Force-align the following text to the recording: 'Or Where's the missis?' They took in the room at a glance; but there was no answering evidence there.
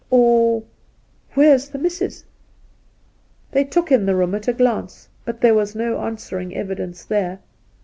'Or 0.09 0.63
Where's 1.35 1.69
the 1.69 1.77
missis?' 1.77 2.23
They 3.51 3.63
took 3.63 3.91
in 3.91 4.07
the 4.07 4.15
room 4.15 4.33
at 4.33 4.47
a 4.47 4.53
glance; 4.53 5.07
but 5.25 5.41
there 5.41 5.53
was 5.53 5.75
no 5.75 5.99
answering 5.99 6.55
evidence 6.55 7.03
there. 7.05 7.37